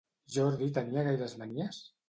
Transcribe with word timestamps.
Jordi 0.35 0.69
tenia 0.79 1.05
gaires 1.11 1.39
manies? 1.45 1.85